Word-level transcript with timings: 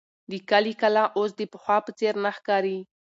د 0.31 0.33
کلي 0.49 0.73
کلا 0.81 1.03
اوس 1.17 1.31
د 1.37 1.41
پخوا 1.53 1.77
په 1.85 1.91
څېر 1.97 2.13
نه 2.23 2.31
ښکاري. 2.37 2.77